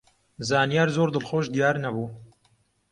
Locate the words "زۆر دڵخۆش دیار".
0.95-1.75